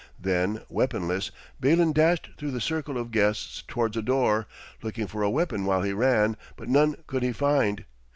Then, 0.19 0.61
weaponless, 0.67 1.29
Balin 1.59 1.93
dashed 1.93 2.29
through 2.35 2.49
the 2.49 2.59
circle 2.59 2.97
of 2.97 3.11
guests 3.11 3.61
towards 3.67 3.95
a 3.95 4.01
door, 4.01 4.47
looking 4.81 5.05
for 5.05 5.21
a 5.21 5.29
weapon 5.29 5.63
while 5.63 5.83
he 5.83 5.93
ran, 5.93 6.37
but 6.55 6.69
none 6.69 6.95
could 7.05 7.21
he 7.21 7.31
find. 7.31 7.85